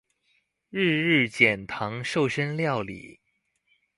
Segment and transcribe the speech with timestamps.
[0.71, 3.19] 日日減醣瘦身料理